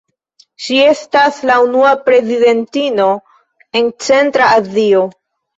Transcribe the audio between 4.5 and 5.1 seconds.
Azio.